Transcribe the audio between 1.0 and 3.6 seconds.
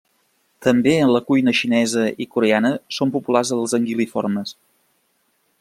en la cuina xinesa i coreana són populars